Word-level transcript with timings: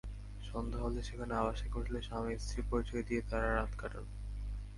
সন্ধ্যা 0.43 0.79
হলে 0.79 0.99
সেখানে 1.03 1.33
আবাসিক 1.35 1.71
হোটেলে 1.75 1.99
স্বামী-স্ত্রী 2.01 2.59
পরিচয় 2.69 3.03
দিয়ে 3.03 3.21
তাঁরা 3.29 3.49
রাত 3.51 3.71
কাটান। 3.77 4.05